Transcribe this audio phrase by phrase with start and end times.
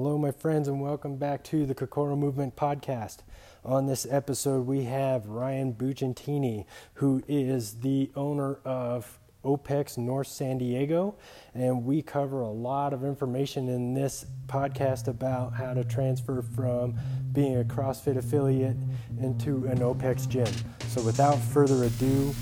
[0.00, 3.16] Hello, my friends, and welcome back to the Kokoro Movement podcast.
[3.64, 10.56] On this episode, we have Ryan Bucciantini, who is the owner of OPEX North San
[10.58, 11.16] Diego,
[11.52, 16.94] and we cover a lot of information in this podcast about how to transfer from
[17.32, 18.76] being a CrossFit affiliate
[19.20, 20.46] into an OPEX gym.
[20.86, 22.32] So, without further ado,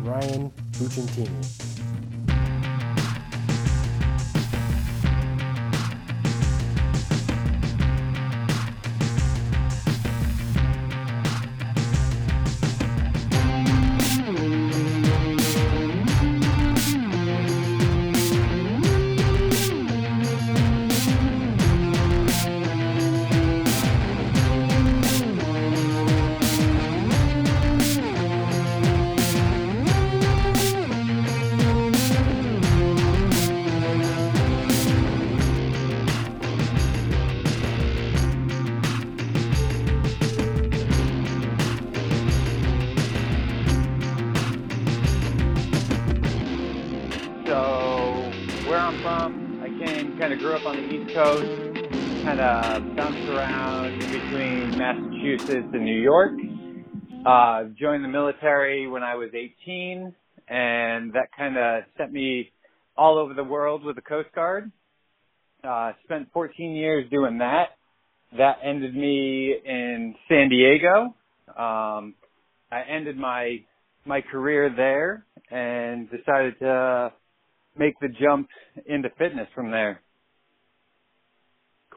[0.00, 1.77] Ryan Bucciantini.
[52.28, 56.32] Kind of bounced around in between Massachusetts and New York.
[57.24, 60.14] Uh, joined the military when I was 18,
[60.46, 62.50] and that kind of sent me
[62.98, 64.70] all over the world with the Coast Guard.
[65.64, 67.68] Uh, spent 14 years doing that.
[68.36, 71.14] That ended me in San Diego.
[71.48, 72.14] Um,
[72.70, 73.64] I ended my
[74.04, 77.10] my career there and decided to
[77.78, 78.48] make the jump
[78.84, 80.02] into fitness from there.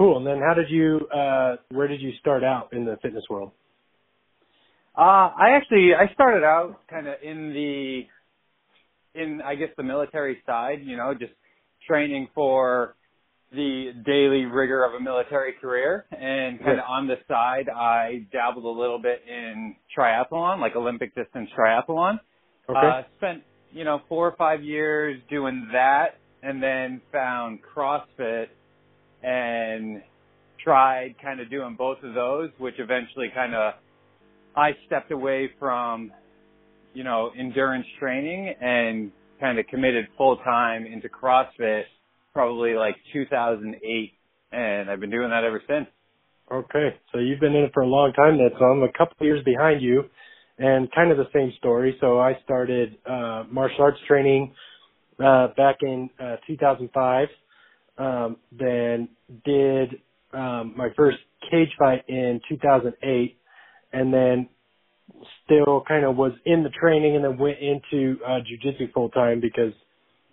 [0.02, 0.18] Cool.
[0.18, 3.52] And then how did you, uh, where did you start out in the fitness world?
[4.98, 10.42] Uh, I actually, I started out kind of in the, in, I guess the military
[10.44, 11.34] side, you know, just
[11.88, 12.96] training for
[13.52, 18.66] the daily rigor of a military career and kind of on the side, I dabbled
[18.66, 22.20] a little bit in triathlon, like Olympic distance triathlon.
[22.68, 22.80] Okay.
[22.80, 28.48] Uh, spent, you know, four or five years doing that and then found CrossFit
[29.24, 30.02] and
[30.64, 33.74] tried kind of doing both of those, which eventually kind of
[34.56, 36.12] I stepped away from,
[36.94, 41.84] you know, endurance training and kind of committed full time into CrossFit
[42.34, 44.14] probably like 2008
[44.52, 45.88] and I've been doing that ever since.
[46.52, 46.96] Okay.
[47.12, 48.50] So you've been in it for a long time then.
[48.60, 50.04] So I'm a couple of years behind you
[50.58, 51.98] and kind of the same story.
[52.02, 54.54] So I started uh martial arts training
[55.24, 57.28] uh back in uh 2005
[57.98, 59.10] um, then
[59.46, 59.96] did
[60.34, 61.18] um, my first
[61.50, 63.38] cage fight in 2008,
[63.94, 64.50] and then
[65.46, 69.40] still kind of was in the training, and then went into uh, jujitsu full time
[69.42, 69.74] because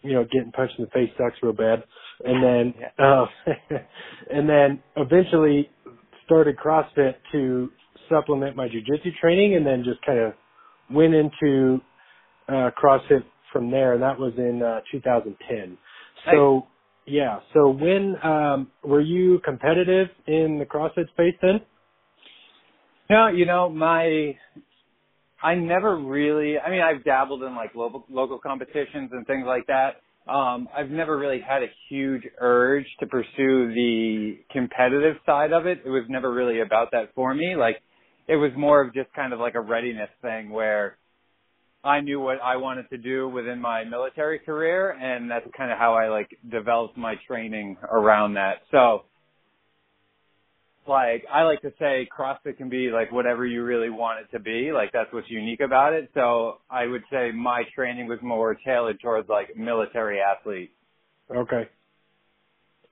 [0.03, 1.83] you know getting punched in the face sucks real bad,
[2.25, 3.27] and then uh,
[4.33, 5.71] and then eventually
[6.25, 7.71] started CrossFit to
[8.09, 10.33] supplement my jujitsu training, and then just kind of
[10.91, 11.81] went into
[12.49, 15.79] uh, CrossFit from there, and that was in uh, 2010.
[16.33, 16.67] So
[17.09, 17.41] yeah.
[17.55, 21.61] So when um, were you competitive in the CrossFit space then?
[23.11, 24.37] No, you know my.
[25.43, 26.59] I never really.
[26.59, 29.97] I mean, I've dabbled in like local local competitions and things like that.
[30.31, 35.81] Um, I've never really had a huge urge to pursue the competitive side of it.
[35.87, 37.57] It was never really about that for me.
[37.57, 37.79] Like,
[38.29, 40.98] it was more of just kind of like a readiness thing where
[41.89, 45.79] I knew what I wanted to do within my military career and that's kind of
[45.79, 48.57] how I like developed my training around that.
[48.71, 49.05] So
[50.87, 54.39] like I like to say CrossFit can be like whatever you really want it to
[54.39, 54.71] be.
[54.71, 56.11] Like that's what's unique about it.
[56.13, 60.73] So I would say my training was more tailored towards like military athletes.
[61.35, 61.69] Okay.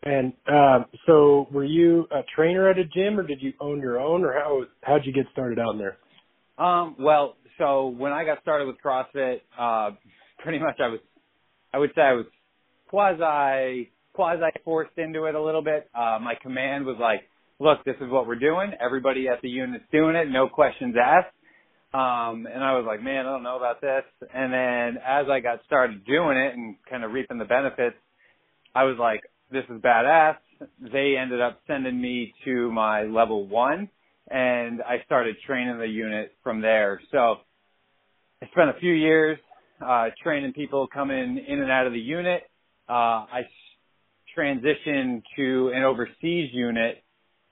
[0.04, 4.00] And um so were you a trainer at a gym or did you own your
[4.00, 5.98] own or how how'd you get started out in there?
[6.58, 9.90] Um well so when I got started with CrossFit, uh,
[10.42, 11.00] pretty much I was,
[11.72, 12.26] I would say I was
[12.88, 15.88] quasi, quasi forced into it a little bit.
[15.94, 17.20] Uh, my command was like,
[17.58, 18.72] look, this is what we're doing.
[18.80, 20.28] Everybody at the unit's doing it.
[20.30, 21.34] No questions asked.
[21.94, 24.02] Um, and I was like, man, I don't know about this.
[24.34, 27.96] And then as I got started doing it and kind of reaping the benefits,
[28.74, 30.36] I was like, this is badass.
[30.80, 33.88] They ended up sending me to my level one
[34.28, 37.00] and I started training the unit from there.
[37.12, 37.36] So
[38.42, 39.38] I spent a few years
[39.84, 42.42] uh, training people coming in and out of the unit.
[42.88, 43.42] Uh, I
[44.36, 47.02] transitioned to an overseas unit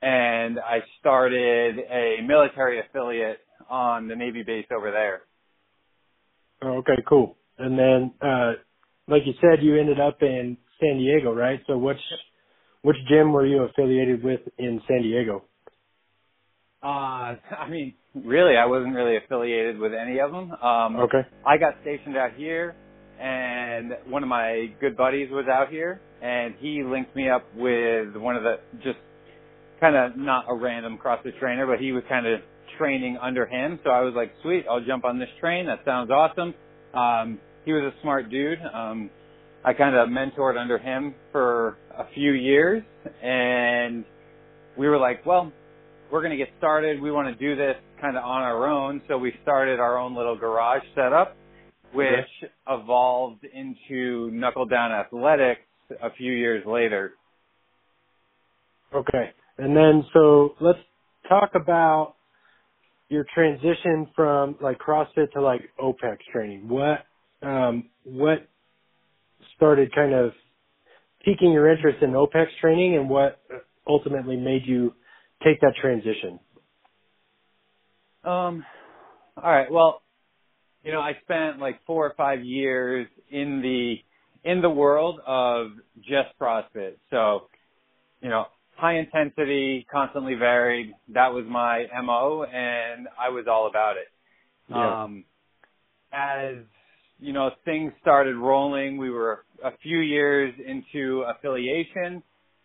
[0.02, 3.38] and I started a military affiliate
[3.70, 5.22] on the Navy base over there.
[6.62, 7.38] Oh, okay, cool.
[7.58, 8.52] And then, uh,
[9.08, 11.60] like you said, you ended up in San Diego, right?
[11.66, 11.96] So which,
[12.82, 15.44] which gym were you affiliated with in San Diego?
[16.84, 20.52] Uh, I mean, really, I wasn't really affiliated with any of them.
[20.52, 21.22] Um, Okay.
[21.46, 22.74] I got stationed out here,
[23.20, 28.14] and one of my good buddies was out here, and he linked me up with
[28.16, 28.98] one of the just
[29.80, 32.40] kind of not a random CrossFit trainer, but he was kind of
[32.78, 33.78] training under him.
[33.84, 35.66] So I was like, sweet, I'll jump on this train.
[35.66, 36.54] That sounds awesome.
[36.94, 38.58] Um, he was a smart dude.
[38.72, 39.10] Um,
[39.64, 42.82] I kind of mentored under him for a few years,
[43.22, 44.04] and
[44.76, 45.52] we were like, well,
[46.10, 47.00] we're going to get started.
[47.00, 49.02] We want to do this kind of on our own.
[49.08, 51.36] So we started our own little garage setup,
[51.92, 52.08] which
[52.42, 52.52] Okay.
[52.68, 55.60] evolved into Knuckle Down Athletics
[56.02, 57.14] a few years later.
[58.94, 59.32] Okay.
[59.58, 60.78] And then so let's
[61.28, 62.14] talk about
[63.08, 66.68] your transition from like CrossFit to like OPEX training.
[66.68, 67.04] What
[67.42, 68.48] um what
[69.56, 70.32] started kind of
[71.24, 73.40] piquing your interest in OPEX training and what
[73.86, 74.94] ultimately made you
[75.44, 76.40] take that transition?
[78.24, 78.64] Um,
[79.36, 79.70] all right.
[79.70, 80.02] Well,
[80.82, 83.96] you know, I spent like four or five years in the
[84.48, 86.94] in the world of just CrossFit.
[87.10, 87.48] So,
[88.20, 88.46] you know,
[88.76, 90.92] high intensity, constantly varied.
[91.08, 94.08] That was my mo, and I was all about it.
[94.68, 95.04] Yeah.
[95.04, 95.24] Um,
[96.12, 96.56] as
[97.20, 98.98] you know, things started rolling.
[98.98, 102.22] We were a few years into affiliation.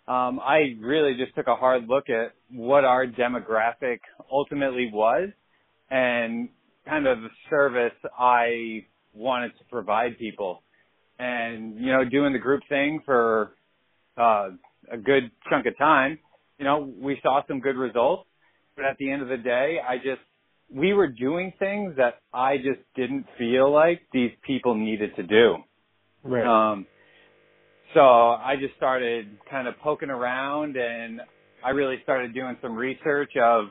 [0.10, 4.00] Um, I really just took a hard look at what our demographic
[4.32, 5.30] ultimately was
[5.92, 6.50] and
[6.88, 10.64] kind of the service I wanted to provide people.
[11.20, 13.52] And, you know, doing the group thing for
[14.18, 14.50] uh,
[14.92, 16.18] a good chunk of time,
[16.58, 18.28] you know, we saw some good results.
[18.76, 20.22] But at the end of the day, I just,
[20.74, 25.58] we were doing things that I just didn't feel like these people needed to do.
[26.24, 26.46] Right.
[26.46, 26.88] Um,
[27.94, 31.22] so I just started kind of poking around and
[31.64, 33.66] I really started doing some research of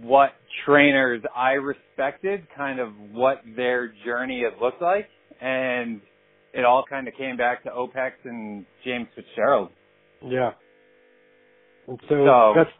[0.00, 0.30] what
[0.64, 5.08] trainers I respected, kind of what their journey had looked like.
[5.40, 6.00] And
[6.52, 9.70] it all kind of came back to OPEX and James Fitzgerald.
[10.22, 10.52] Yeah.
[11.88, 12.70] And so, So- that's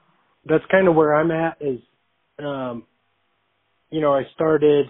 [0.49, 1.81] that's kind of where I'm at is
[2.39, 2.85] um
[3.91, 4.87] you know, I started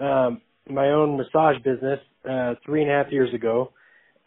[0.00, 3.72] um my own massage business uh three and a half years ago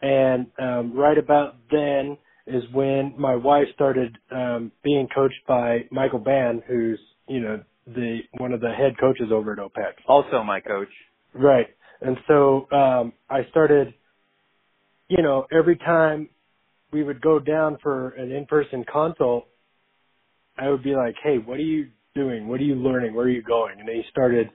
[0.00, 2.16] and um right about then
[2.46, 8.20] is when my wife started um being coached by Michael Ban who's, you know, the
[8.38, 9.94] one of the head coaches over at OPEX.
[10.06, 10.88] Also my coach.
[11.34, 11.66] Right.
[12.00, 13.94] And so um I started
[15.08, 16.28] you know, every time
[16.92, 19.46] we would go down for an in-person consult,
[20.58, 22.48] I would be like, "Hey, what are you doing?
[22.48, 23.14] What are you learning?
[23.14, 24.50] Where are you going?" And he started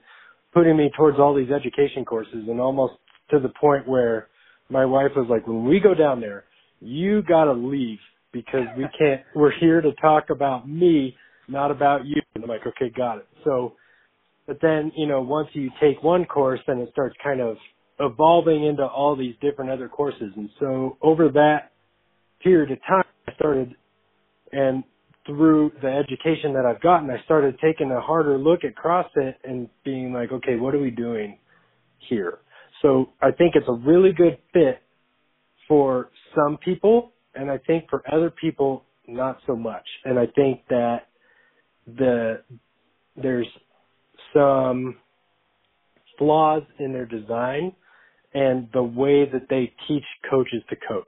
[0.52, 2.94] putting me towards all these education courses and almost
[3.30, 4.28] to the point where
[4.70, 6.44] my wife was like, "When we go down there,
[6.80, 7.98] you got to leave
[8.32, 11.16] because we can't we're here to talk about me,
[11.48, 13.74] not about you." And I'm like, "Okay, got it." So
[14.46, 17.56] but then, you know, once you take one course, then it starts kind of
[18.00, 20.32] evolving into all these different other courses.
[20.36, 21.72] And so over that
[22.42, 23.74] period of time, I started,
[24.52, 24.84] and
[25.26, 29.68] through the education that I've gotten, I started taking a harder look at CrossFit and
[29.84, 31.38] being like, okay, what are we doing
[32.08, 32.38] here?
[32.84, 34.82] So I think it's a really good fit
[35.66, 39.86] for some people, and I think for other people, not so much.
[40.04, 41.06] And I think that
[41.86, 42.42] the
[43.16, 43.48] there's
[44.34, 44.96] some
[46.18, 47.72] flaws in their design
[48.34, 51.06] and the way that they teach coaches to coach.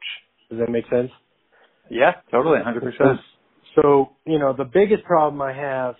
[0.49, 1.11] Does that make sense?
[1.91, 3.19] Yeah, totally, 100%.
[3.75, 5.97] So, you know, the biggest problem I have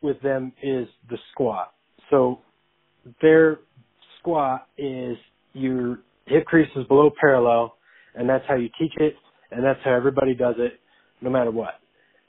[0.00, 1.72] with them is the squat.
[2.08, 2.40] So
[3.20, 3.58] their
[4.20, 5.16] squat is
[5.52, 7.74] your hip crease is below parallel
[8.14, 9.14] and that's how you teach it
[9.50, 10.74] and that's how everybody does it
[11.20, 11.74] no matter what.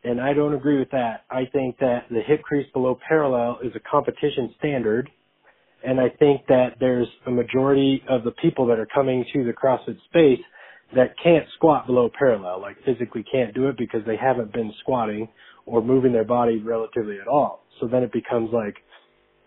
[0.03, 1.25] And I don't agree with that.
[1.29, 5.10] I think that the hip crease below parallel is a competition standard
[5.83, 9.51] and I think that there's a majority of the people that are coming to the
[9.51, 10.43] CrossFit space
[10.95, 15.27] that can't squat below parallel, like physically can't do it because they haven't been squatting
[15.65, 17.63] or moving their body relatively at all.
[17.79, 18.75] So then it becomes like,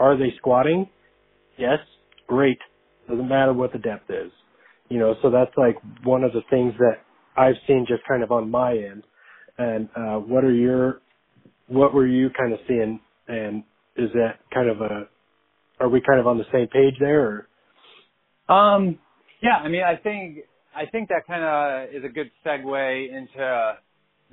[0.01, 0.89] are they squatting?
[1.59, 1.79] Yes,
[2.29, 2.59] great.
[3.09, 4.33] Doesn't matter what the depth is.
[4.89, 6.99] You know, so that's like one of the things that
[7.37, 9.05] I've seen just kind of on my end.
[9.59, 11.01] And uh what are your
[11.69, 13.65] what were you kind of seeing and
[13.97, 15.09] is that kind of a
[15.81, 17.41] are we kind of on the same page there or
[18.49, 18.99] Um,
[19.43, 20.41] yeah, I mean, I think
[20.77, 23.75] I think that kind of is a good segue into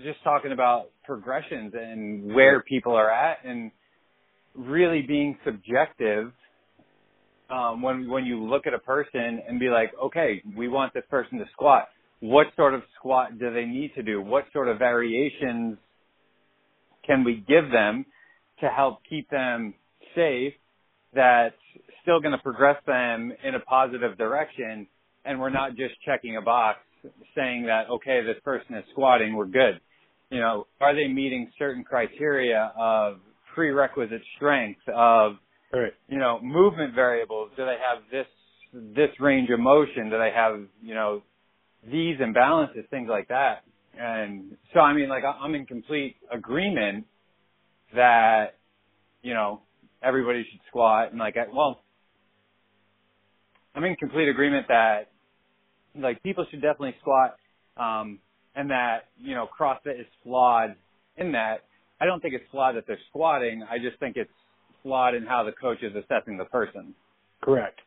[0.04, 3.72] just talking about progressions and where people are at, and
[4.56, 6.34] really being subjective.
[7.52, 11.04] Um, when when you look at a person and be like, okay, we want this
[11.10, 11.90] person to squat.
[12.22, 14.22] what sort of squat do they need to do?
[14.22, 15.78] What sort of variations
[17.06, 18.06] can we give them
[18.62, 19.74] to help keep them
[20.16, 20.54] safe
[21.14, 21.56] that's
[22.02, 24.88] still going to progress them in a positive direction
[25.26, 26.80] and we're not just checking a box
[27.36, 29.80] saying that okay this person is squatting we're good
[30.30, 33.18] you know are they meeting certain criteria of
[33.54, 35.34] prerequisite strength of
[35.80, 35.94] right.
[36.08, 38.28] you know movement variables do they have this
[38.74, 40.10] this range of motion?
[40.10, 41.22] Do they have you know
[41.84, 43.64] these imbalances things like that?
[44.00, 47.06] And so i mean like i'm in complete agreement
[47.94, 48.58] that
[49.22, 49.62] you know
[50.02, 51.82] everybody should squat and like well
[53.74, 55.12] I'm in complete agreement that
[55.96, 57.36] like people should definitely squat
[57.78, 58.20] um
[58.56, 60.76] and that you know CrossFit is flawed
[61.18, 61.64] in that.
[62.00, 63.64] I don't think it's flawed that they're squatting.
[63.70, 64.32] I just think it's
[64.84, 66.96] flawed in how the coach is assessing the person.
[67.42, 67.80] Correct.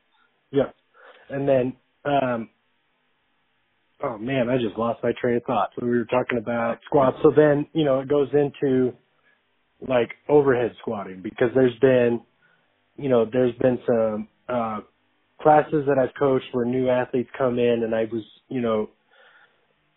[0.51, 0.71] Yeah
[1.31, 1.75] and then
[2.05, 2.49] um
[4.03, 5.71] oh man I just lost my train of thought.
[5.79, 7.17] So we were talking about squats.
[7.23, 8.93] So then you know it goes into
[9.87, 12.21] like overhead squatting because there's been,
[12.97, 14.81] you know, there's been some uh,
[15.43, 18.91] classes that I've coached where new athletes come in, and I was, you know,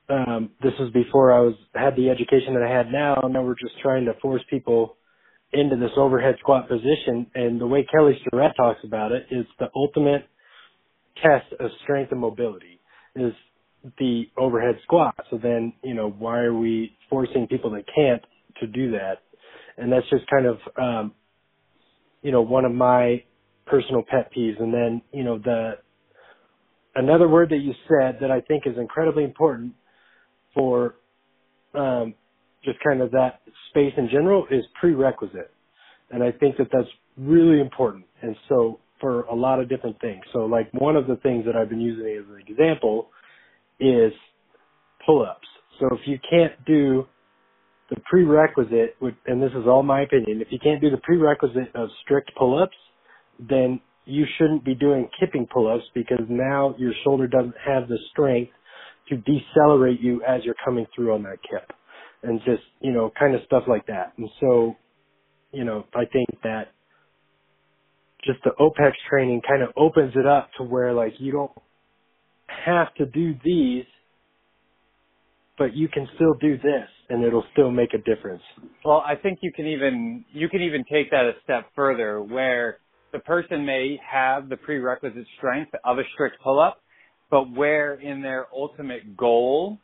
[0.10, 3.44] um, this was before I was had the education that I had now, and now
[3.44, 4.97] we're just trying to force people
[5.54, 7.28] into this overhead squat position.
[7.36, 10.28] And the way Kelly Starrett talks about it is the ultimate
[11.22, 12.80] test of strength and mobility
[13.16, 13.34] is
[14.00, 15.16] the overhead squat.
[15.30, 18.22] So then, you know, why are we forcing people that can't
[18.60, 19.20] to do that?
[19.78, 21.14] and that's just kind of um
[22.22, 23.24] you know one of my
[23.66, 25.74] personal pet peeves and then you know the
[26.96, 29.74] another word that you said that I think is incredibly important
[30.54, 30.96] for
[31.74, 32.16] um
[32.68, 35.52] just kind of that space in general is prerequisite.
[36.12, 38.06] And I think that that's really important.
[38.22, 40.22] And so for a lot of different things.
[40.34, 43.10] So like one of the things that I've been using as an example
[43.80, 44.12] is
[45.06, 45.48] pull-ups.
[45.80, 47.06] So if you can't do
[47.90, 48.98] the prerequisite,
[49.28, 52.76] and this is all my opinion, if you can't do the prerequisite of strict pull-ups,
[53.40, 58.52] then you shouldn't be doing kipping pull-ups because now your shoulder doesn't have the strength
[59.10, 61.72] to decelerate you as you're coming through on that kip.
[62.24, 64.14] And just, you know, kind of stuff like that.
[64.18, 64.76] And so,
[65.52, 66.70] you know, I think that
[68.26, 71.52] just the OPEX training kind of opens it up to where like you don't
[72.48, 73.86] have to do these,
[75.58, 78.42] but you can still do this and it'll still make a difference.
[78.84, 82.80] Well, I think you can even you can even take that a step further where
[83.14, 86.82] the person may have the prerequisite strength of a strict pull-up,
[87.32, 89.80] but where in their ultimate goal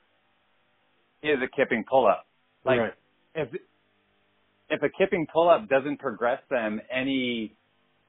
[1.24, 2.26] is a kipping pull-up.
[2.66, 2.94] Like right.
[3.36, 3.50] if
[4.70, 7.56] if a kipping pull-up doesn't progress them any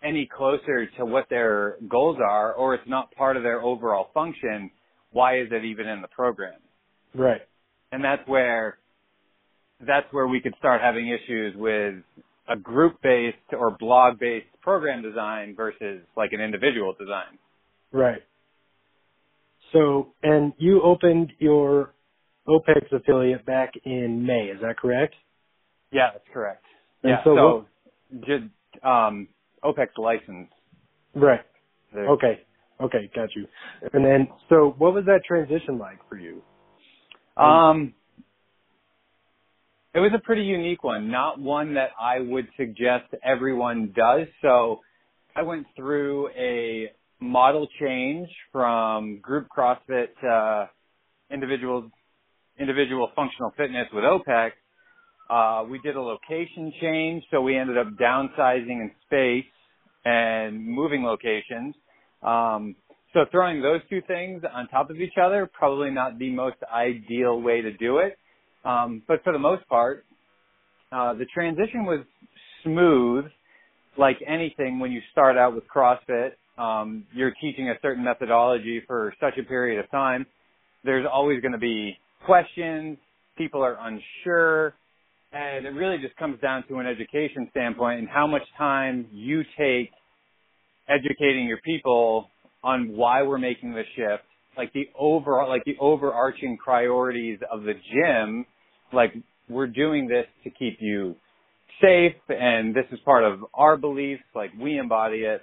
[0.03, 4.71] any closer to what their goals are or it's not part of their overall function,
[5.11, 6.61] why is it even in the program?
[7.15, 7.41] Right.
[7.91, 8.79] And that's where
[9.81, 11.95] that's where we could start having issues with
[12.49, 17.39] a group based or blog based program design versus like an individual design.
[17.93, 18.23] Right.
[19.73, 21.95] So, and you opened your
[22.49, 25.15] OPEX affiliate back in May, is that correct?
[25.93, 26.65] Yeah, that's correct.
[27.03, 29.29] And yeah, so, so just um
[29.63, 30.49] OPEX license.
[31.15, 31.41] Right.
[31.93, 32.09] There.
[32.11, 32.41] Okay.
[32.81, 33.47] Okay, got you.
[33.93, 36.43] And then, so what was that transition like for you?
[37.37, 37.95] Um,
[39.95, 44.27] it was a pretty unique one, not one that I would suggest everyone does.
[44.43, 44.81] So
[45.37, 50.69] I went through a model change from group CrossFit to
[51.31, 51.91] individual
[52.59, 54.53] individual functional fitness with OPEX.
[55.31, 59.51] Uh, we did a location change, so we ended up downsizing in space
[60.05, 61.75] and moving locations.
[62.23, 62.77] Um,
[63.13, 67.41] so throwing those two things on top of each other, probably not the most ideal
[67.41, 68.19] way to do it.
[68.65, 70.05] Um, but for the most part,
[70.93, 72.01] uh, the transition was
[72.63, 73.27] smooth,
[73.97, 76.33] like anything when you start out with CrossFit.
[76.59, 80.27] Um, you're teaching a certain methodology for such a period of time.
[80.85, 82.99] There's always going to be questions.
[83.37, 84.75] People are unsure.
[85.33, 89.43] And it really just comes down to an education standpoint and how much time you
[89.59, 89.91] take
[90.89, 92.31] educating your people
[92.63, 94.23] on why we're making the shift,
[94.57, 98.47] like the overall, like the overarching priorities of the gym
[98.95, 99.15] like
[99.49, 101.15] we're doing this to keep you
[101.83, 105.43] safe and this is part of our beliefs like we embody it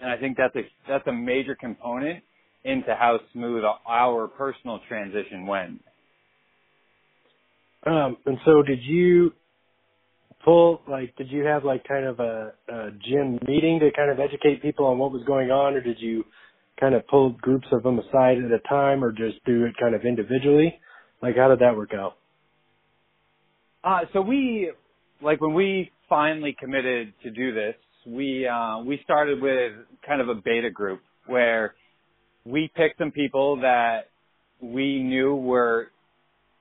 [0.00, 2.22] and i think that's a that's a major component
[2.64, 5.82] into how smooth our personal transition went
[7.86, 9.32] um and so did you
[10.44, 14.18] pull like did you have like kind of a, a gym meeting to kind of
[14.20, 16.24] educate people on what was going on or did you
[16.80, 19.94] kind of pull groups of them aside at a time or just do it kind
[19.94, 20.80] of individually?
[21.22, 22.16] Like how did that work out?
[23.84, 24.72] Uh, so we,
[25.22, 27.74] like when we finally committed to do this,
[28.06, 29.72] we, uh, we started with
[30.06, 31.74] kind of a beta group where
[32.44, 34.08] we picked some people that
[34.60, 35.90] we knew were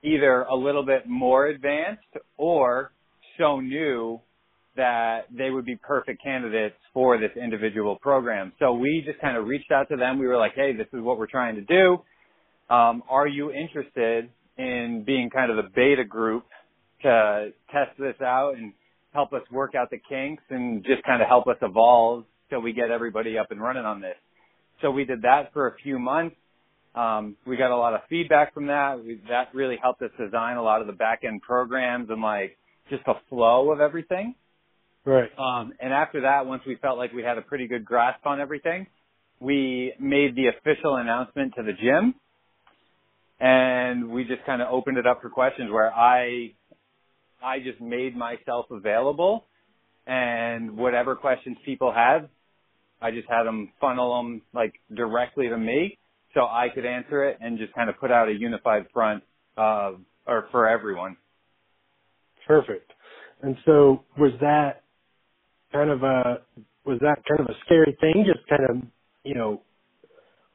[0.03, 2.03] either a little bit more advanced
[2.37, 2.91] or
[3.37, 4.19] so new
[4.75, 8.53] that they would be perfect candidates for this individual program.
[8.59, 10.19] So we just kind of reached out to them.
[10.19, 11.97] We were like, hey, this is what we're trying to do.
[12.73, 16.45] Um, are you interested in being kind of the beta group
[17.01, 18.73] to test this out and
[19.13, 22.73] help us work out the kinks and just kind of help us evolve till we
[22.73, 24.15] get everybody up and running on this?
[24.81, 26.35] So we did that for a few months.
[26.95, 29.03] Um, we got a lot of feedback from that.
[29.03, 32.57] We, that really helped us design a lot of the back end programs and like
[32.89, 34.35] just the flow of everything.
[35.05, 35.29] Right.
[35.37, 38.39] Um, and after that, once we felt like we had a pretty good grasp on
[38.39, 38.87] everything,
[39.39, 42.15] we made the official announcement to the gym
[43.39, 46.51] and we just kind of opened it up for questions where I,
[47.41, 49.45] I just made myself available
[50.05, 52.27] and whatever questions people had,
[53.01, 55.97] I just had them funnel them like directly to me
[56.33, 59.23] so I could answer it and just kind of put out a unified front,
[59.57, 59.93] uh,
[60.27, 61.17] or for everyone.
[62.47, 62.91] Perfect.
[63.41, 64.83] And so was that
[65.71, 66.41] kind of a
[66.85, 68.25] was that kind of a scary thing?
[68.25, 68.87] Just kind of
[69.23, 69.61] you know,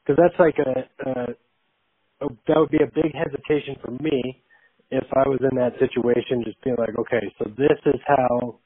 [0.04, 1.50] because that's like a, a,
[2.26, 4.42] a that would be a big hesitation for me
[4.90, 6.44] if I was in that situation.
[6.44, 8.58] Just being like, okay, so this is how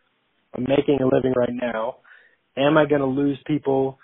[0.54, 1.96] I'm making a living right now.
[2.56, 3.98] Am I going to lose people?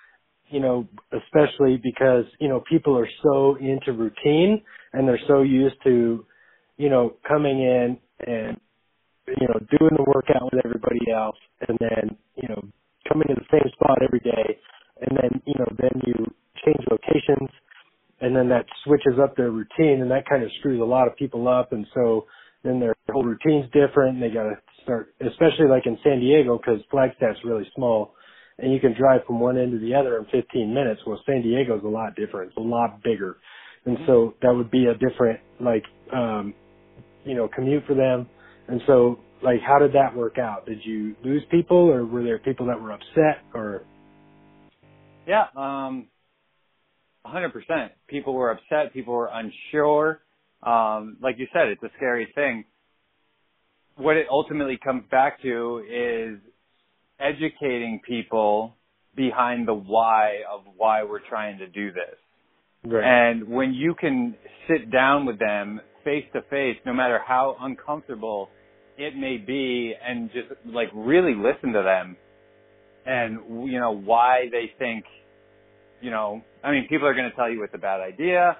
[0.49, 4.61] You know, especially because you know people are so into routine
[4.93, 6.25] and they're so used to,
[6.77, 8.57] you know, coming in and
[9.27, 11.37] you know, doing the workout with everybody else
[11.67, 12.61] and then, you know,
[13.09, 14.57] coming to the same spot every day
[15.01, 16.15] and then, you know, then you
[16.65, 17.49] change locations
[18.21, 21.15] and then that switches up their routine and that kind of screws a lot of
[21.17, 22.25] people up and so
[22.63, 26.81] then their whole routine's different and they gotta start, especially like in San Diego because
[26.91, 28.14] Flagstaff's really small
[28.59, 31.01] and you can drive from one end to the other in 15 minutes.
[31.05, 32.49] Well, San Diego's a lot different.
[32.49, 33.37] It's a lot bigger.
[33.85, 36.53] And so that would be a different, like, um,
[37.23, 38.27] you know, commute for them
[38.67, 40.65] and so, like, how did that work out?
[40.65, 43.83] Did you lose people, or were there people that were upset, or?
[45.27, 46.07] Yeah, um,
[47.25, 47.89] 100%.
[48.07, 48.93] People were upset.
[48.93, 50.21] People were unsure.
[50.63, 52.65] Um, like you said, it's a scary thing.
[53.97, 56.39] What it ultimately comes back to is
[57.19, 58.75] educating people
[59.15, 62.17] behind the why of why we're trying to do this.
[62.85, 63.03] Right.
[63.03, 64.35] And when you can
[64.67, 68.49] sit down with them face to face, no matter how uncomfortable
[68.97, 72.17] it may be, and just like really listen to them
[73.05, 75.05] and, you know, why they think,
[76.01, 78.57] you know, I mean, people are going to tell you it's a bad idea.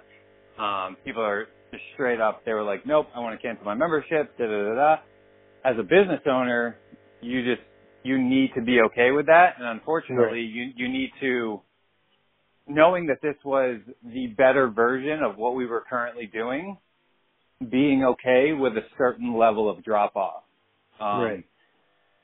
[0.59, 3.73] Um, people are just straight up, they were like, nope, I want to cancel my
[3.73, 4.95] membership, da da da da.
[5.65, 6.77] As a business owner,
[7.21, 7.65] you just,
[8.05, 9.55] you need to be okay with that.
[9.57, 10.49] And unfortunately, right.
[10.49, 11.61] you, you need to,
[12.67, 16.77] knowing that this was the better version of what we were currently doing,
[17.67, 20.43] being okay with a certain level of drop off.
[20.99, 21.43] Um, right.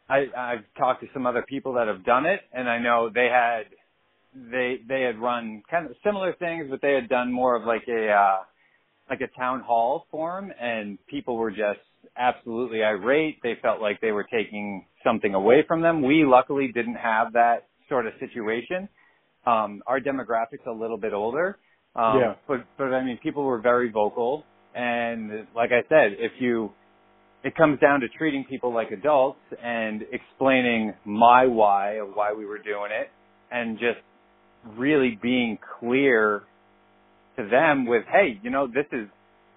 [0.08, 3.30] I, I've talked to some other people that have done it, and I know they
[3.32, 3.63] had
[4.34, 7.84] they they had run kind of similar things, but they had done more of like
[7.88, 8.38] a uh,
[9.10, 11.80] like a town hall forum, and people were just
[12.18, 13.38] absolutely irate.
[13.44, 16.02] They felt like they were taking something away from them.
[16.02, 18.90] We luckily didn't have that sort of situation.
[19.46, 21.58] Um, our demographic's a little bit older,
[21.96, 22.36] um, yeah.
[22.48, 24.44] but but I mean, people were very vocal.
[24.74, 26.72] And like I said, if you,
[27.44, 32.46] it comes down to treating people like adults and explaining my why of why we
[32.46, 33.10] were doing it
[33.52, 34.00] and just
[34.78, 36.44] really being clear
[37.36, 39.08] to them with, hey, you know, this is,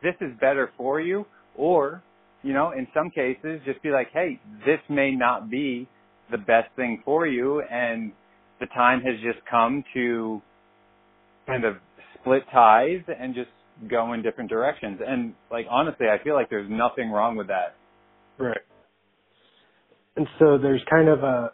[0.03, 1.27] this is better for you.
[1.57, 2.03] Or,
[2.45, 5.89] you know, in some cases, just be like, hey, this may not be
[6.31, 7.63] the best thing for you.
[7.63, 8.13] And
[8.61, 10.43] the time has just come to
[11.47, 11.77] kind of
[12.21, 13.49] split ties and just
[13.91, 15.01] go in different directions.
[15.05, 17.77] And like honestly, I feel like there's nothing wrong with that.
[18.39, 18.61] Right.
[20.17, 21.53] And so there's kind of a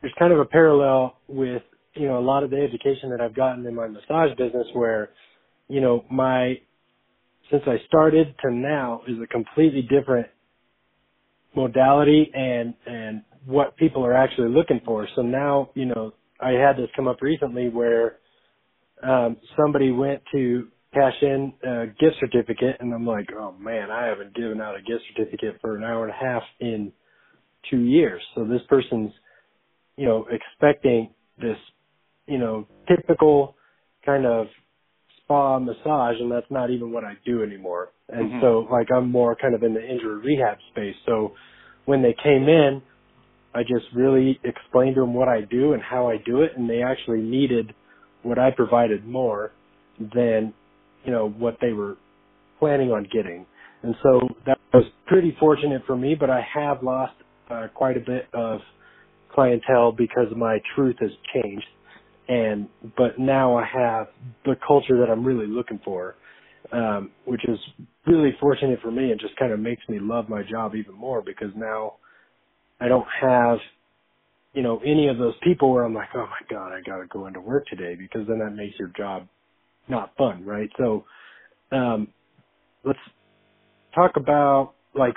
[0.00, 1.62] there's kind of a parallel with
[1.94, 5.10] you know a lot of the education that I've gotten in my massage business where
[5.68, 6.60] you know my
[7.50, 10.28] since I started to now is a completely different
[11.56, 15.08] modality and and what people are actually looking for.
[15.16, 18.18] So now, you know, I had this come up recently where
[19.02, 24.06] um somebody went to cash in a gift certificate and I'm like, oh man, I
[24.06, 26.92] haven't given out a gift certificate for an hour and a half in
[27.70, 28.22] two years.
[28.34, 29.12] So this person's,
[29.96, 31.58] you know, expecting this,
[32.26, 33.56] you know, typical
[34.06, 34.46] kind of
[35.30, 37.92] spa massage and that's not even what I do anymore.
[38.08, 38.40] And Mhm.
[38.40, 40.96] so like I'm more kind of in the injury rehab space.
[41.06, 41.34] So
[41.84, 42.82] when they came in,
[43.54, 46.68] I just really explained to them what I do and how I do it and
[46.68, 47.72] they actually needed
[48.22, 49.52] what I provided more
[49.98, 50.52] than,
[51.04, 51.96] you know, what they were
[52.58, 53.46] planning on getting.
[53.82, 57.14] And so that was pretty fortunate for me, but I have lost
[57.48, 58.60] uh, quite a bit of
[59.32, 61.66] clientele because my truth has changed.
[62.28, 64.08] And, but now I have
[64.44, 66.16] the culture that I'm really looking for,
[66.72, 67.58] um, which is
[68.06, 71.22] really fortunate for me It just kind of makes me love my job even more
[71.22, 71.94] because now
[72.80, 73.58] I don't have,
[74.54, 77.26] you know, any of those people where I'm like, oh my God, I gotta go
[77.26, 79.28] into work today because then that makes your job
[79.88, 80.70] not fun, right?
[80.78, 81.04] So,
[81.72, 82.08] um,
[82.84, 82.98] let's
[83.94, 85.14] talk about like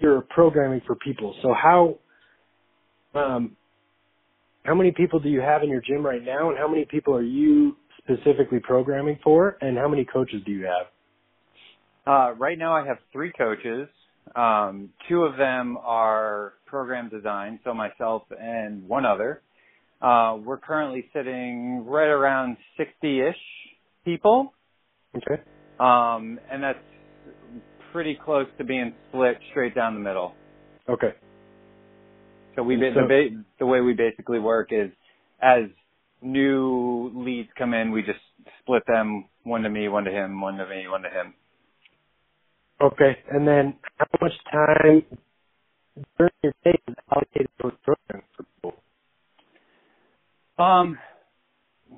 [0.00, 1.34] your programming for people.
[1.42, 1.98] So how,
[3.14, 3.56] um,
[4.64, 7.14] how many people do you have in your gym right now and how many people
[7.14, 10.86] are you specifically programming for and how many coaches do you have?
[12.06, 13.88] Uh, right now I have three coaches.
[14.36, 19.42] Um, two of them are program design, so myself and one other.
[20.00, 23.36] Uh, we're currently sitting right around 60-ish
[24.04, 24.52] people.
[25.16, 25.42] Okay.
[25.78, 26.78] Um, and that's
[27.92, 30.34] pretty close to being split straight down the middle.
[30.88, 31.14] Okay.
[32.56, 34.90] So we so- the the way we basically work is
[35.40, 35.64] as
[36.22, 38.20] new leads come in, we just
[38.60, 41.34] split them one to me, one to him, one to me, one to him.
[42.80, 43.16] Okay.
[43.30, 45.04] And then how much time
[46.18, 48.74] during your day is allocated towards programs for people?
[50.58, 50.98] Um,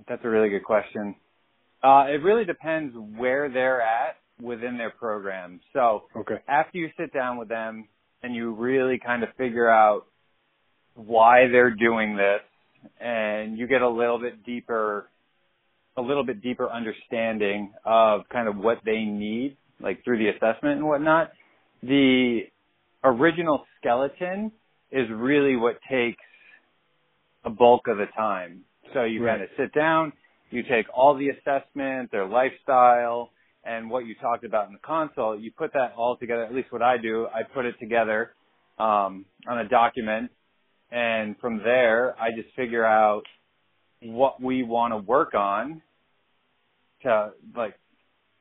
[0.08, 1.16] that's a really good question.
[1.82, 5.60] Uh, it really depends where they're at within their program.
[5.72, 6.42] So Okay.
[6.48, 7.88] after you sit down with them
[8.22, 10.06] and you really kind of figure out
[10.94, 12.40] why they're doing this
[13.00, 15.08] and you get a little bit deeper
[15.96, 20.78] a little bit deeper understanding of kind of what they need like through the assessment
[20.78, 21.32] and whatnot
[21.82, 22.40] the
[23.04, 24.52] original skeleton
[24.90, 26.22] is really what takes
[27.44, 28.60] a bulk of the time
[28.92, 29.32] so you Right.
[29.32, 30.12] kind of sit down
[30.50, 33.30] you take all the assessment their lifestyle
[33.64, 36.44] and what you talked about in the consult, you put that all together.
[36.44, 38.34] At least what I do, I put it together
[38.78, 40.30] um, on a document,
[40.94, 43.24] and from there, I just figure out
[44.00, 45.82] what we want to work on
[47.02, 47.74] to like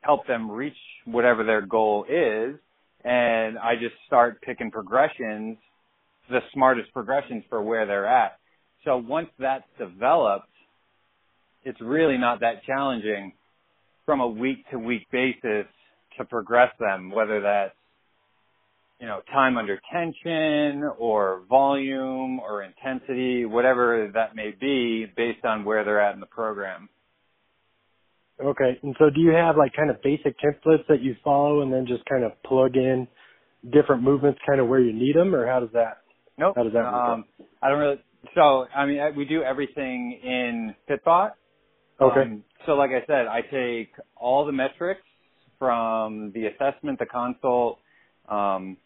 [0.02, 2.54] help them reach whatever their goal is,
[3.02, 5.58] and I just start picking progressions,
[6.30, 8.38] the smartest progressions for where they're at.
[8.84, 10.46] So once that's developed,
[11.64, 13.32] it's really not that challenging
[14.06, 15.66] from a week to week basis
[16.18, 17.74] to progress them, whether that's
[19.00, 25.64] you know time under tension or volume or intensity, whatever that may be, based on
[25.64, 26.88] where they're at in the program.
[28.42, 28.78] Okay.
[28.82, 31.86] And so do you have like kind of basic templates that you follow and then
[31.86, 33.06] just kind of plug in
[33.72, 35.98] different movements kind of where you need them or how does that
[36.36, 36.54] Nope.
[36.56, 36.94] How does that work?
[36.94, 37.24] Um,
[37.62, 38.02] I don't really.
[38.34, 41.32] So I mean, I- we do everything in Fitbot.
[42.00, 42.22] Okay.
[42.22, 45.02] Um, so like I said, I take all the metrics
[45.58, 47.78] from the assessment, the consult,
[48.28, 48.76] um,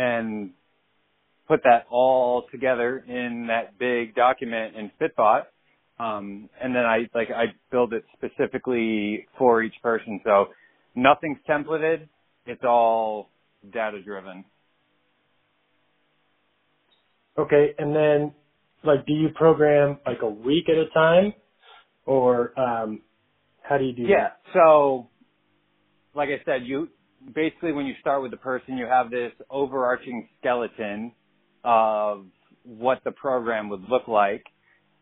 [0.00, 0.52] and
[1.48, 5.44] put that all together in that big document in Fitbot.
[6.00, 10.20] Um, and then I like I build it specifically for each person.
[10.24, 10.48] So
[10.96, 12.08] nothing's templated.
[12.46, 13.30] It's all
[13.72, 14.44] data driven.
[17.38, 17.74] Okay.
[17.78, 18.32] And then
[18.84, 21.34] like do you program like a week at a time
[22.06, 23.02] or um
[23.62, 24.30] how do you do Yeah.
[24.54, 25.08] So,
[26.14, 26.88] like I said, you
[27.34, 31.12] basically when you start with the person, you have this overarching skeleton
[31.64, 32.26] of
[32.64, 34.44] what the program would look like,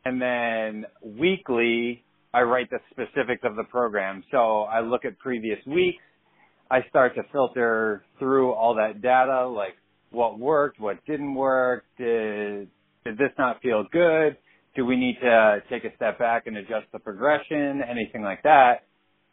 [0.04, 4.22] and then weekly I write the specifics of the program.
[4.30, 6.02] So I look at previous weeks.
[6.70, 9.74] I start to filter through all that data, like
[10.10, 12.68] what worked, what didn't work, did
[13.04, 14.36] did this not feel good?
[14.78, 18.84] do we need to take a step back and adjust the progression, anything like that,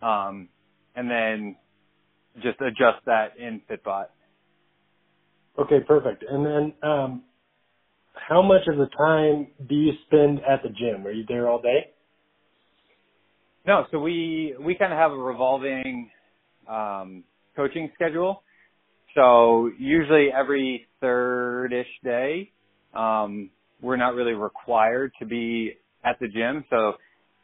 [0.01, 0.49] um,
[0.95, 1.55] and then
[2.41, 4.07] just adjust that in Fitbot.
[5.59, 6.23] Okay, perfect.
[6.29, 7.23] And then um
[8.15, 11.05] how much of the time do you spend at the gym?
[11.07, 11.91] Are you there all day?
[13.67, 16.09] No, so we we kind of have a revolving
[16.69, 17.23] um,
[17.55, 18.43] coaching schedule.
[19.15, 22.51] So usually every third-ish day,
[22.95, 23.49] um,
[23.81, 26.65] we're not really required to be at the gym.
[26.69, 26.93] So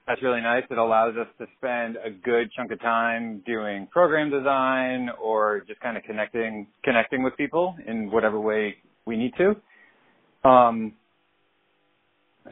[0.08, 0.64] that's really nice.
[0.70, 5.80] It allows us to spend a good chunk of time doing program design or just
[5.82, 9.56] kind of connecting connecting with people in whatever way we need to.
[10.50, 10.94] Um,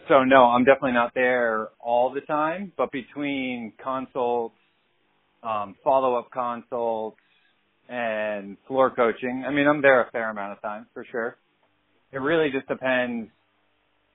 [0.08, 4.56] so no, I'm definitely not there all the time, but between consults,
[5.44, 7.18] um, follow-up consults,
[7.90, 11.38] and floor coaching, I mean, I'm there a fair amount of time for sure.
[12.12, 13.30] It really just depends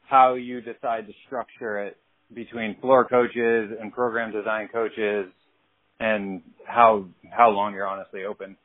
[0.09, 1.97] how you decide to structure it
[2.35, 5.27] between floor coaches and program design coaches
[6.01, 8.57] and how how long you're honestly open.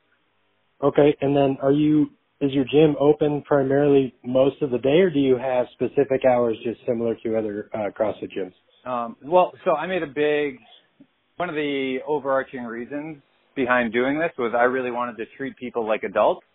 [0.82, 5.10] Okay, and then are you is your gym open primarily most of the day, or
[5.10, 8.54] do you have specific hours just similar to other uh, CrossFit gyms?
[8.88, 10.58] Um, well, so I made a big
[11.36, 13.18] one of the overarching reasons
[13.54, 16.46] behind doing this was I really wanted to treat people like adults.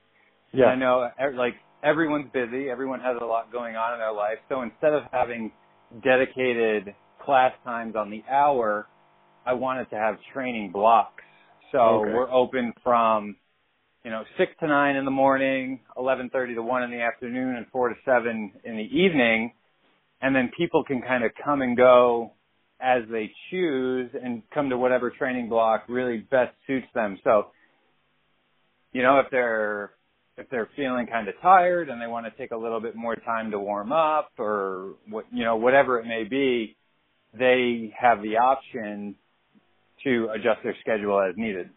[0.54, 0.66] Yeah.
[0.66, 4.62] I know like everyone's busy, everyone has a lot going on in their life, so
[4.62, 5.52] instead of having
[6.04, 6.96] dedicated
[7.26, 8.88] class times on the hour,
[9.46, 11.24] I wanted to have training blocks.
[11.72, 12.14] So okay.
[12.14, 13.36] we're open from
[14.06, 17.56] you know, six to nine in the morning, eleven thirty to one in the afternoon,
[17.56, 19.52] and four to seven in the evening,
[20.22, 22.32] and then people can kind of come and go
[22.80, 27.18] as they choose and come to whatever training block really best suits them.
[27.24, 27.48] So,
[28.94, 29.90] you know, if they're
[30.38, 33.16] if they're feeling kind of tired and they want to take a little bit more
[33.16, 36.78] time to warm up or what you know whatever it may be,
[37.40, 39.16] they have the option
[40.04, 41.70] to adjust their schedule as needed.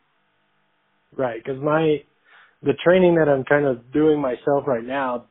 [1.17, 1.99] Right, because my
[2.63, 5.27] the training that I'm kind of doing myself right now,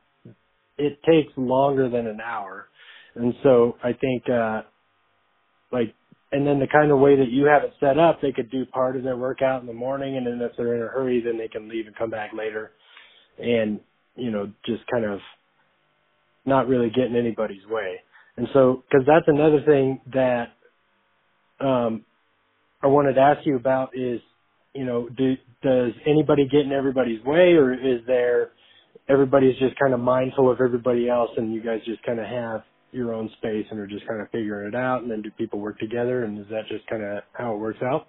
[0.78, 2.68] it takes longer than an hour.
[3.16, 4.62] And so I think, uh,
[5.72, 5.94] like,
[6.32, 8.66] and then the kind of way that you have it set up, they could do
[8.68, 11.38] part of their workout in the morning and then if they're in a hurry, then
[11.38, 12.72] they can leave and come back later
[13.40, 13.80] and,
[14.16, 15.20] you know, just kind of
[16.46, 18.02] not really getting anybody's way.
[18.38, 20.50] And so, cause that's another thing that,
[21.60, 22.06] um,
[22.82, 24.22] I wanted to ask you about is,
[24.74, 28.52] you know, do, does anybody get in everybody's way or is there
[29.10, 32.62] everybody's just kind of mindful of everybody else and you guys just kind of have
[32.92, 35.60] your own space and are just kind of figuring it out and then do people
[35.60, 38.08] work together and is that just kind of how it works out?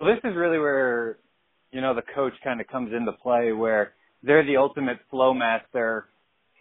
[0.00, 1.18] Well, this is really where,
[1.70, 6.06] you know, the coach kind of comes into play where they're the ultimate flow master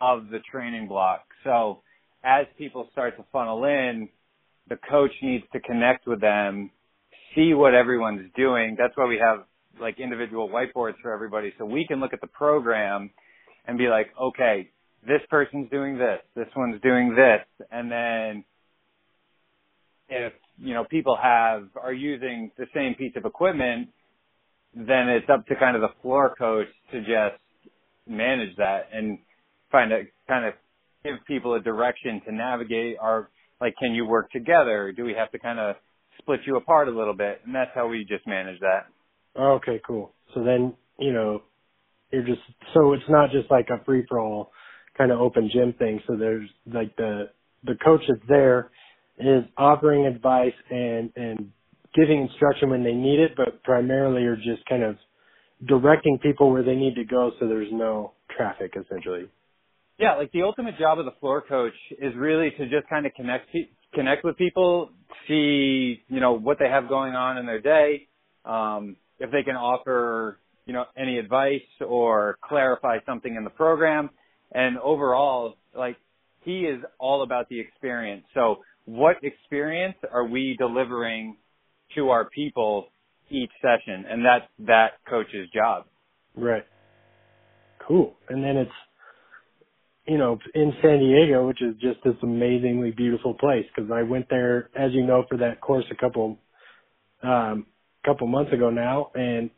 [0.02, 1.26] of the training block.
[1.44, 1.82] So
[2.24, 4.10] as people start to funnel in,
[4.70, 6.72] the coach needs to connect with them,
[7.36, 8.76] see what everyone's doing.
[8.78, 9.46] That's why we have
[9.80, 13.10] like individual whiteboards for everybody so we can look at the program
[13.66, 14.70] and be like, okay,
[15.06, 18.46] this person's doing this, this one's doing this, and then
[20.10, 23.90] if you know people have are using the same piece of equipment,
[24.76, 27.42] then it's up to kind of the floor coach to just
[28.08, 29.18] manage that and
[29.72, 30.54] find a kind of
[31.04, 32.98] give people a direction to navigate.
[33.02, 33.30] Or
[33.62, 34.94] like, can you work together?
[34.96, 35.76] Do we have to kind of
[36.20, 37.42] split you apart a little bit?
[37.46, 38.88] And that's how we just manage that.
[39.40, 40.14] Okay, cool.
[40.34, 41.42] So then, you know,
[42.12, 42.42] you're just
[42.74, 44.52] so it's not just like a free for all
[44.98, 46.00] kind of open gym thing.
[46.08, 47.30] So there's like the
[47.64, 48.70] the coach that's there
[49.20, 51.52] is offering advice and and
[51.96, 54.98] giving instruction when they need it, but primarily are just kind of
[55.68, 59.28] directing people where they need to go so there's no traffic essentially.
[60.04, 63.14] Yeah, like the ultimate job of the floor coach is really to just kind of
[63.14, 63.48] connect
[63.94, 64.90] connect with people,
[65.28, 68.08] see, you know, what they have going on in their day,
[68.44, 74.10] um, if they can offer, you know, any advice or clarify something in the program.
[74.52, 75.96] And overall, like
[76.42, 78.24] he is all about the experience.
[78.34, 81.38] So what experience are we delivering
[81.96, 82.88] to our people
[83.30, 84.06] each session?
[84.10, 85.86] And that's that coach's job.
[86.36, 86.66] Right.
[87.88, 88.16] Cool.
[88.28, 88.72] And then it's,
[90.06, 94.30] you know, in San Diego, which is just this amazingly beautiful place because I went
[94.30, 96.38] there, as you know, for that course a couple,
[97.24, 97.66] um,
[98.06, 99.50] couple months ago now, and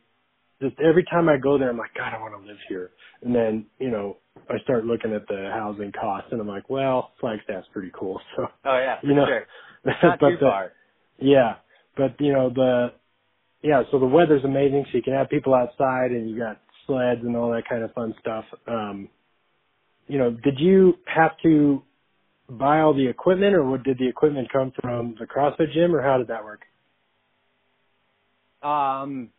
[0.62, 2.90] just every time I go there, I'm like, God, I want to live here.
[3.22, 7.12] And then, you know, I start looking at the housing costs, and I'm like, well,
[7.20, 8.20] Flagstaff's pretty cool.
[8.36, 9.46] So, oh yeah, you know, sure.
[10.02, 10.72] not but too the, far.
[11.18, 11.54] Yeah,
[11.96, 12.92] but you know the,
[13.62, 17.22] yeah, so the weather's amazing, so you can have people outside, and you got sleds
[17.22, 18.44] and all that kind of fun stuff.
[18.68, 19.08] Um,
[20.06, 21.82] you know, did you have to
[22.48, 26.18] buy all the equipment, or did the equipment come from the CrossFit gym, or how
[26.18, 26.60] did that work?
[28.62, 29.30] Um,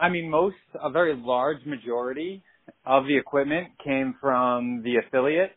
[0.00, 2.42] I mean, most, a very large majority
[2.84, 5.52] of the equipment came from the affiliate.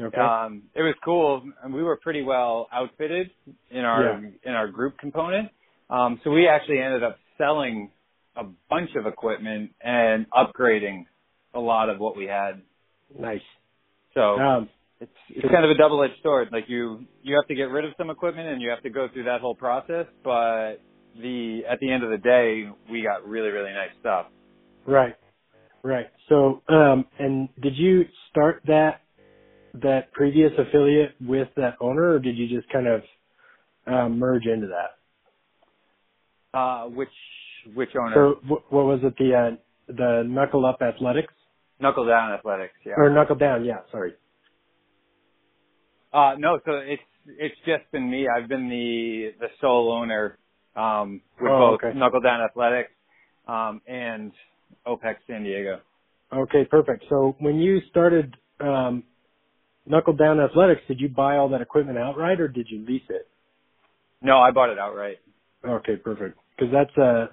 [0.00, 0.20] Okay.
[0.20, 3.30] Um, it was cool, and we were pretty well outfitted
[3.70, 4.30] in our Yeah.
[4.44, 5.50] in our group component.
[5.90, 7.90] Um, so we actually ended up selling
[8.36, 11.06] a bunch of equipment and upgrading
[11.52, 12.62] a lot of what we had.
[13.16, 13.42] Nice.
[14.14, 14.68] So Um,
[15.00, 16.48] it's it's kind of a double edged sword.
[16.52, 19.08] Like you you have to get rid of some equipment and you have to go
[19.08, 20.76] through that whole process, but
[21.20, 24.26] the at the end of the day, we got really really nice stuff.
[24.86, 25.16] right.
[25.82, 26.06] Right.
[26.28, 29.02] So, um, and did you start that
[29.74, 33.02] that previous affiliate with that owner, or did you just kind of
[33.86, 36.58] uh, merge into that?
[36.58, 37.10] Uh, which
[37.74, 38.14] which owner?
[38.14, 39.14] So wh- what was it?
[39.18, 39.56] The uh,
[39.88, 41.33] the Knuckle Up Athletics
[41.80, 42.74] Knuckle Down Athletics.
[42.86, 42.94] Yeah.
[42.98, 43.64] or Knuckle Down?
[43.64, 44.14] Yeah, sorry.
[46.12, 48.28] Uh, no, so it's it's just been me.
[48.28, 50.38] I've been the the sole owner
[50.76, 51.98] um, with Oh, both okay.
[51.98, 52.92] Knuckle Down Athletics
[53.48, 54.32] um, and
[54.86, 55.80] OPEX San Diego.
[56.32, 57.04] Okay, perfect.
[57.10, 59.04] So when you started um,
[59.86, 63.28] Knuckle Down Athletics, did you buy all that equipment outright, or did you lease it?
[64.22, 65.18] No, I bought it outright.
[65.66, 66.38] Okay, perfect.
[66.58, 67.26] Because that's uh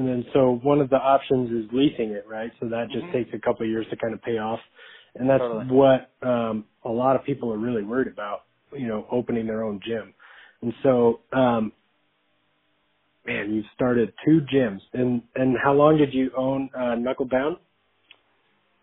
[0.00, 2.50] and then so one of the options is leasing it, right?
[2.58, 3.12] So that just Mhm.
[3.12, 4.60] takes a couple of years to kind of pay off,
[5.14, 5.66] and that's Totally.
[5.66, 9.78] what um, a lot of people are really worried about, you know, opening their own
[9.80, 10.14] gym.
[10.62, 11.72] And so, um,
[13.26, 17.58] man, you started two gyms, and and how long did you own uh, Knuckle Down?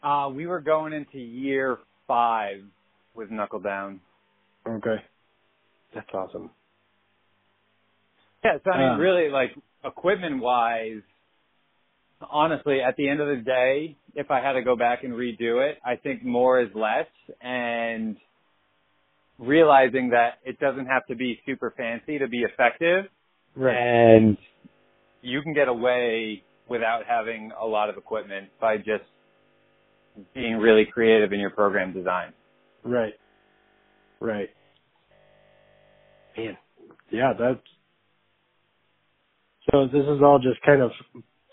[0.03, 2.63] Uh, we were going into year five
[3.15, 4.01] with Knuckle Down.
[4.67, 5.03] Okay,
[5.95, 6.51] that's awesome.
[8.43, 9.55] Yeah, so I mean, Um, really, like
[9.87, 11.01] equipment wise,
[12.29, 15.67] honestly, at the end of the day, if I had to go back and redo
[15.67, 17.07] it, I think more is less,
[17.41, 18.17] and
[19.39, 23.05] realizing that it doesn't have to be super fancy to be effective,
[23.55, 23.75] Right.
[23.75, 24.37] and
[25.21, 29.05] you can get away without having a lot of equipment by just
[30.33, 32.33] being really creative in your program design.
[32.83, 33.13] Right.
[34.19, 34.49] Right.
[36.35, 36.57] Man.
[37.11, 37.61] Yeah, that's
[39.71, 40.91] so this is all just kind of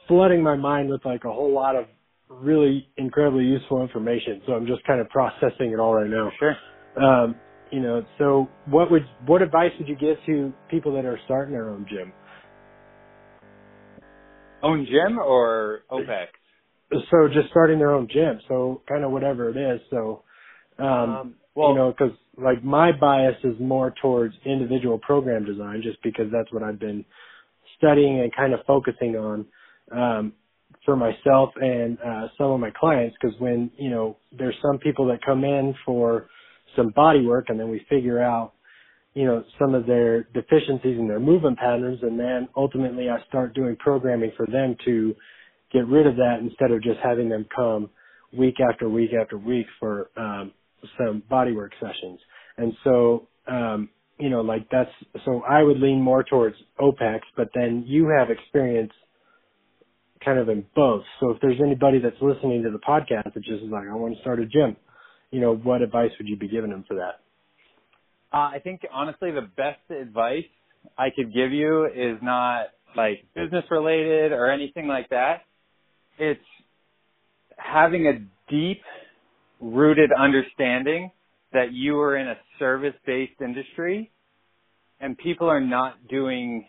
[0.09, 1.87] flooding my mind with like a whole lot of
[2.29, 4.43] really incredibly useful information.
[4.47, 6.31] So I'm just kind of processing it all right now.
[6.39, 6.57] Sure.
[7.03, 7.37] Um,
[7.71, 11.53] you know, so what would what advice would you give to people that are starting
[11.53, 12.13] their own gym?
[14.63, 16.27] Own gym or OPEX?
[17.11, 18.41] So just starting their own gym.
[18.49, 19.81] So kind of whatever it is.
[19.91, 20.23] So
[20.79, 26.03] um, well, you know, because like my bias is more towards individual program design, just
[26.03, 27.05] because that's what I've been
[27.79, 29.47] studying and kind of focusing on
[29.93, 30.33] um,
[30.85, 33.17] for myself and uh, some of my clients.
[33.21, 36.29] Because when you know, there's some people that come in for
[36.77, 38.55] some body work, and then we figure out,
[39.15, 43.55] you know, some of their deficiencies in their movement patterns, and then ultimately I start
[43.55, 45.15] doing programming for them to
[45.73, 47.91] get rid of that instead of just having them come
[48.37, 50.53] week after week after week for um,
[50.99, 52.21] some bodywork sessions.
[52.59, 54.91] And so, um, you know, like that's,
[55.25, 58.93] so I would lean more towards OPEX, but then you have experience
[60.25, 61.03] kind of in both.
[61.21, 64.15] So if there's anybody that's listening to the podcast that just is like, I want
[64.15, 64.77] to start a gym,
[65.31, 67.21] you know, what advice would you be giving them for that?
[68.33, 70.45] Uh, I think honestly the best advice
[70.99, 75.43] I could give you is not like business related or anything like that.
[76.19, 76.41] It's
[77.57, 78.83] having a deep
[79.61, 81.11] rooted understanding
[81.55, 84.11] that you are in a service based industry
[85.01, 86.67] and people are not doing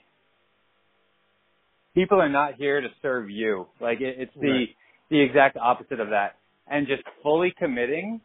[1.94, 3.68] people are not here to serve you.
[3.82, 4.76] Like it, it's the Right.
[5.10, 6.36] the exact opposite of that.
[6.68, 8.22] And just fully committing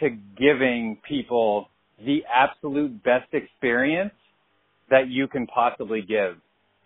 [0.00, 4.14] to giving people the absolute best experience
[4.90, 6.36] that you can possibly give.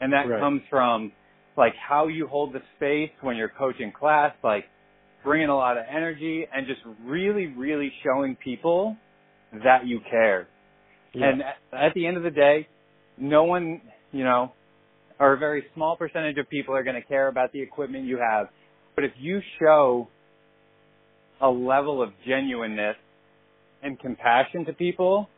[0.01, 0.41] And that Right.
[0.41, 1.13] comes from
[1.57, 4.65] like how you hold the space when you're coaching class, like
[5.25, 8.97] bringing a lot of energy and just really, really showing people
[9.65, 10.49] that you care.
[11.15, 11.29] Yeah.
[11.29, 12.69] And at, the end of the day,
[13.19, 13.83] no one,
[14.13, 14.53] you know,
[15.19, 18.19] or a very small percentage of people are going to care about the equipment you
[18.19, 18.49] have.
[18.95, 20.09] But if you show
[21.41, 22.97] a level of genuineness
[23.83, 25.29] and compassion to people,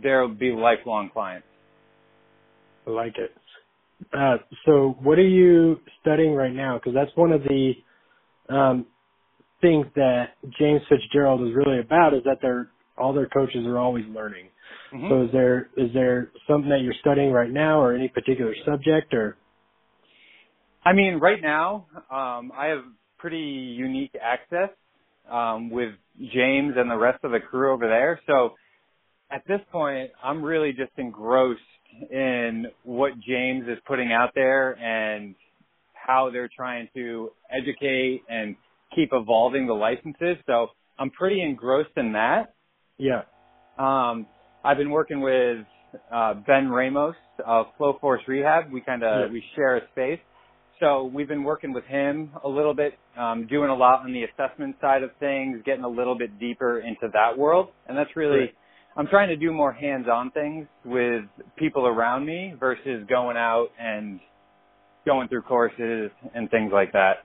[0.00, 1.46] there will be lifelong clients.
[2.86, 3.34] I like it.
[4.12, 6.78] Uh, so what are you studying right now?
[6.78, 7.72] Because that's one of the
[8.48, 8.86] um,
[9.60, 14.04] things that James Fitzgerald is really about is that they're all their coaches are always
[14.06, 14.48] learning.
[14.92, 15.08] Mhm.
[15.08, 19.14] So is there is there something that you're studying right now, or any particular subject,
[19.14, 19.36] or
[20.84, 22.84] I mean, right now, um, I have
[23.18, 24.70] pretty unique access
[25.28, 25.92] um, with
[26.32, 28.20] James and the rest of the crew over there.
[28.26, 28.54] So
[29.30, 31.60] at this point, I'm really just engrossed
[32.10, 35.34] in what James is putting out there and
[35.92, 38.56] how they're trying to educate and
[38.94, 40.36] keep evolving the licenses.
[40.46, 40.68] So
[40.98, 42.54] I'm pretty engrossed in that.
[42.98, 43.22] yeah,
[43.78, 44.26] Um,
[44.64, 45.64] I've been working with
[46.12, 47.14] uh, Ben Ramos
[47.44, 48.72] of Flow Force Rehab.
[48.72, 49.32] We kind of Yeah.
[49.32, 50.20] we share a space,
[50.80, 54.24] so we've been working with him a little bit, um, doing a lot on the
[54.24, 58.38] assessment side of things, getting a little bit deeper into that world, and that's really.
[58.40, 58.54] Right.
[58.96, 61.24] I'm trying to do more hands-on things with
[61.56, 64.18] people around me versus going out and
[65.06, 67.18] going through courses and things like that.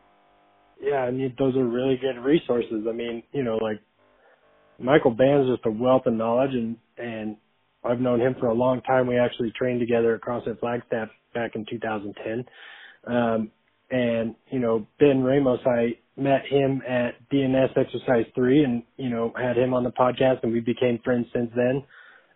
[0.82, 0.98] Yeah.
[0.98, 2.86] I mean, those are really good resources.
[2.88, 3.80] I mean, you know, like
[4.80, 7.38] Michael Band's just a wealth of knowledge and and
[7.84, 9.08] I've known him for a long time.
[9.08, 12.46] We actually trained together at CrossFit Flagstaff back in 2010.
[13.06, 13.52] Um,
[13.92, 19.34] and, you know, Ben Ramos, I met him at DNS Exercise 3 and, you know,
[19.36, 21.84] had him on the podcast and we became friends since then.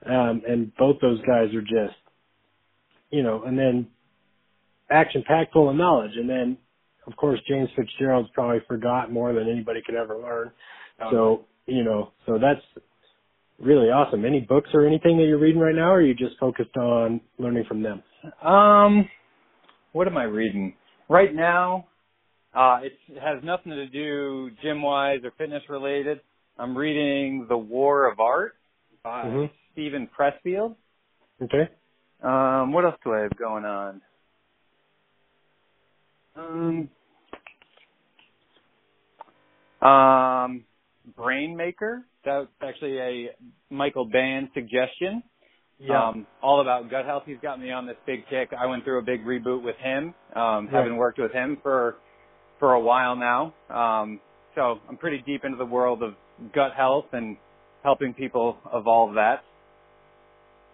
[0.06, 1.98] Um, and both those guys are just,
[3.10, 3.88] you know, and then
[4.90, 6.12] action packed full of knowledge.
[6.16, 6.58] And then,
[7.08, 10.52] of course, James Fitzgerald's probably forgot more than anybody could ever learn.
[11.02, 11.12] Okay.
[11.12, 12.62] So, you know, so that's
[13.60, 14.26] really awesome.
[14.26, 17.22] Any books or anything that you're reading right now, or are you just focused on
[17.40, 18.04] learning from them?
[18.44, 19.10] Um,
[19.94, 20.76] what am I reading
[21.10, 21.88] right now?
[22.54, 26.20] Uh, it has nothing to do gym wise or fitness related.
[26.58, 28.56] I'm reading The War of Art
[29.04, 29.54] by mm-hmm.
[29.74, 30.76] Steven Pressfield.
[31.42, 31.70] Okay.
[32.24, 34.02] Um, what else do I have going on?
[36.36, 36.90] Um,
[39.82, 40.64] um,
[41.18, 42.04] Brainmaker.
[42.26, 43.30] That's actually a
[43.70, 45.24] Michael Band suggestion.
[45.80, 46.10] Yeah.
[46.10, 47.24] Um, all about gut health.
[47.26, 48.50] He's got me on this big kick.
[48.58, 50.16] I went through a big reboot with him.
[50.36, 50.70] Um, right.
[50.72, 51.98] having worked with him for
[52.60, 53.54] for a while now.
[53.70, 54.20] Um,
[54.56, 56.16] so I'm pretty deep into the world of
[56.54, 57.38] gut health and
[57.84, 59.44] helping people evolve that.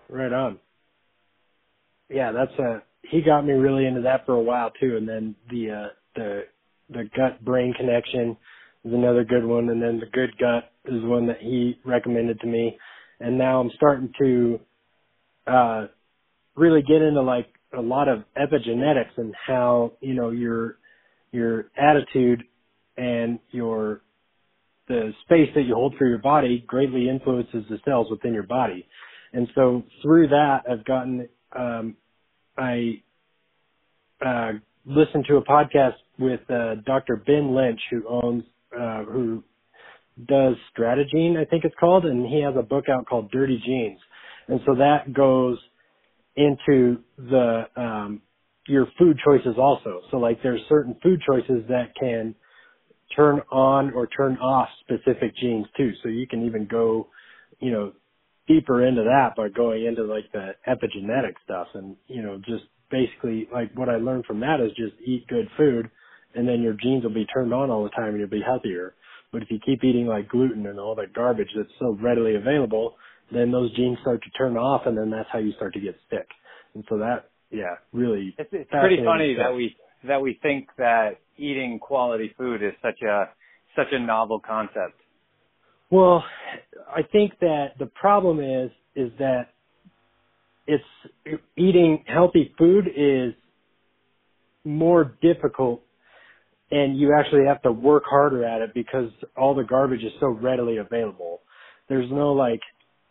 [0.10, 0.60] Right on.
[2.10, 5.36] Yeah, that's a he got me really into that for a while too and then
[5.50, 6.44] the uh the
[6.90, 8.38] the gut brain connection
[8.86, 12.48] is another good one, and then the good gut is one that he recommended to
[12.48, 12.78] me,
[13.20, 14.60] and now I'm starting to
[15.46, 15.88] uh
[16.56, 20.78] really get into like a lot of epigenetics and how you know your
[21.32, 22.44] your attitude
[22.98, 24.02] and your
[24.88, 28.86] the space that you hold for your body greatly influences the cells within your body.
[29.32, 31.96] And so through that, I've gotten, um,
[32.58, 33.02] I,
[34.24, 34.52] uh,
[34.86, 37.16] listened to a podcast with, uh, Dr.
[37.26, 38.44] Ben Lynch, who owns
[38.80, 39.44] uh, who
[40.28, 44.00] does Strategene, I think it's called, and he has a book out called Dirty Genes.
[44.48, 45.58] And so that goes
[46.36, 48.22] into the um,
[48.68, 50.02] your food choices also.
[50.12, 52.36] So like there's certain food choices that can
[53.16, 55.92] turn on or turn off specific genes too.
[56.02, 57.08] So you can even go,
[57.60, 57.94] you know,
[58.48, 63.48] deeper into that by going into like the epigenetic stuff and, you know, just basically
[63.52, 65.90] like what I learned from that is just eat good food
[66.36, 68.96] and then your genes will be turned on all the time and you'll be healthier.
[69.32, 72.96] But if you keep eating like gluten and all that garbage that's so readily available,
[73.32, 75.96] then those genes start to turn off and then that's how you start to get
[76.10, 76.28] sick.
[76.76, 78.36] And so that, yeah, really.
[78.38, 79.48] It's, it's pretty funny stuff.
[79.48, 79.76] that we,
[80.08, 83.30] that we think that eating quality food is such a,
[83.76, 85.00] such a novel concept.
[85.90, 86.24] Well,
[86.96, 89.50] I think that the problem is, is that
[90.68, 90.84] it's
[91.58, 93.34] eating healthy food is
[94.64, 95.82] more difficult
[96.74, 100.30] and you actually have to work harder at it because all the garbage is so
[100.30, 101.42] readily available.
[101.88, 102.62] There's no like,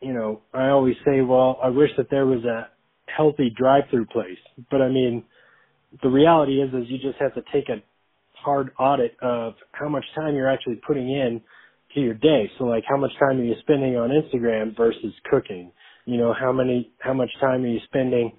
[0.01, 2.69] you know, I always say, well, I wish that there was a
[3.07, 4.39] healthy drive-through place,
[4.69, 5.23] but I mean,
[6.03, 7.83] the reality is, is you just have to take a
[8.33, 11.41] hard audit of how much time you're actually putting in
[11.95, 12.51] to your day.
[12.59, 15.71] So like, how much time are you spending on Instagram versus cooking?
[16.05, 18.33] You know, how many, how much time are you spending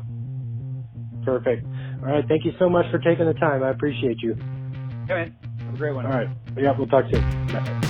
[1.25, 1.65] Perfect.
[2.03, 2.25] All right.
[2.29, 3.63] Thank you so much for taking the time.
[3.63, 4.35] I appreciate you.
[5.07, 5.37] Hey, man.
[5.61, 6.07] Have a great one.
[6.07, 6.29] All right.
[6.57, 7.47] Yeah, we'll talk soon.
[7.49, 7.87] Bye.